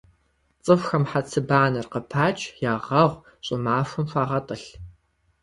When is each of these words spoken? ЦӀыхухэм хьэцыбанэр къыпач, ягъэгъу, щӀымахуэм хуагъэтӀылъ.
ЦӀыхухэм 0.63 1.03
хьэцыбанэр 1.09 1.85
къыпач, 1.91 2.37
ягъэгъу, 2.71 3.21
щӀымахуэм 3.45 4.05
хуагъэтӀылъ. 4.11 4.67